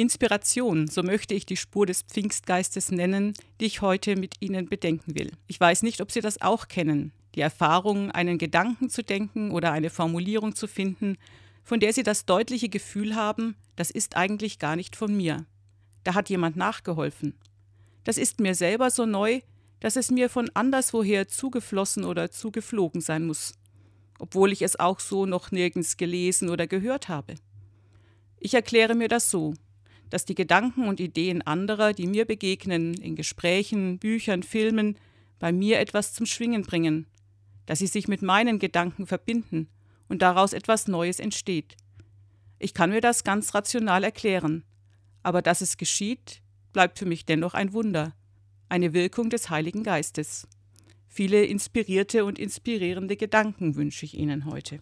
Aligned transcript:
Inspiration, 0.00 0.88
so 0.88 1.02
möchte 1.02 1.34
ich 1.34 1.44
die 1.44 1.58
Spur 1.58 1.84
des 1.84 2.00
Pfingstgeistes 2.00 2.90
nennen, 2.90 3.34
die 3.60 3.66
ich 3.66 3.82
heute 3.82 4.16
mit 4.16 4.36
Ihnen 4.40 4.66
bedenken 4.66 5.14
will. 5.14 5.30
Ich 5.46 5.60
weiß 5.60 5.82
nicht, 5.82 6.00
ob 6.00 6.10
Sie 6.10 6.22
das 6.22 6.40
auch 6.40 6.68
kennen, 6.68 7.12
die 7.34 7.42
Erfahrung, 7.42 8.10
einen 8.10 8.38
Gedanken 8.38 8.88
zu 8.88 9.04
denken 9.04 9.50
oder 9.50 9.72
eine 9.72 9.90
Formulierung 9.90 10.54
zu 10.54 10.66
finden, 10.66 11.18
von 11.62 11.80
der 11.80 11.92
Sie 11.92 12.02
das 12.02 12.24
deutliche 12.24 12.70
Gefühl 12.70 13.14
haben, 13.14 13.56
das 13.76 13.90
ist 13.90 14.16
eigentlich 14.16 14.58
gar 14.58 14.74
nicht 14.74 14.96
von 14.96 15.14
mir. 15.14 15.44
Da 16.02 16.14
hat 16.14 16.30
jemand 16.30 16.56
nachgeholfen. 16.56 17.34
Das 18.02 18.16
ist 18.16 18.40
mir 18.40 18.54
selber 18.54 18.90
so 18.90 19.04
neu, 19.04 19.40
dass 19.80 19.96
es 19.96 20.10
mir 20.10 20.30
von 20.30 20.50
anderswoher 20.54 21.28
zugeflossen 21.28 22.06
oder 22.06 22.30
zugeflogen 22.30 23.02
sein 23.02 23.26
muss, 23.26 23.52
obwohl 24.18 24.50
ich 24.50 24.62
es 24.62 24.80
auch 24.80 24.98
so 24.98 25.26
noch 25.26 25.50
nirgends 25.50 25.98
gelesen 25.98 26.48
oder 26.48 26.66
gehört 26.66 27.10
habe. 27.10 27.34
Ich 28.38 28.54
erkläre 28.54 28.94
mir 28.94 29.08
das 29.08 29.30
so 29.30 29.52
dass 30.10 30.24
die 30.24 30.34
Gedanken 30.34 30.88
und 30.88 31.00
Ideen 31.00 31.42
anderer, 31.42 31.92
die 31.92 32.06
mir 32.06 32.24
begegnen, 32.24 32.94
in 32.94 33.16
Gesprächen, 33.16 33.98
Büchern, 33.98 34.42
Filmen, 34.42 34.98
bei 35.38 35.52
mir 35.52 35.78
etwas 35.78 36.12
zum 36.12 36.26
Schwingen 36.26 36.62
bringen, 36.62 37.06
dass 37.66 37.78
sie 37.78 37.86
sich 37.86 38.08
mit 38.08 38.20
meinen 38.20 38.58
Gedanken 38.58 39.06
verbinden 39.06 39.68
und 40.08 40.22
daraus 40.22 40.52
etwas 40.52 40.88
Neues 40.88 41.20
entsteht. 41.20 41.76
Ich 42.58 42.74
kann 42.74 42.90
mir 42.90 43.00
das 43.00 43.24
ganz 43.24 43.54
rational 43.54 44.04
erklären, 44.04 44.64
aber 45.22 45.40
dass 45.40 45.60
es 45.60 45.76
geschieht, 45.76 46.42
bleibt 46.72 46.98
für 46.98 47.06
mich 47.06 47.24
dennoch 47.24 47.54
ein 47.54 47.72
Wunder, 47.72 48.14
eine 48.68 48.92
Wirkung 48.92 49.30
des 49.30 49.50
Heiligen 49.50 49.82
Geistes. 49.82 50.46
Viele 51.08 51.44
inspirierte 51.44 52.24
und 52.24 52.38
inspirierende 52.38 53.16
Gedanken 53.16 53.76
wünsche 53.76 54.04
ich 54.04 54.16
Ihnen 54.16 54.44
heute. 54.44 54.80